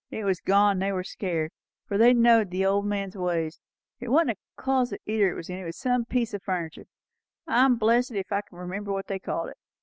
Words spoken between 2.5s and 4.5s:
old gentleman's ways. It wasn't a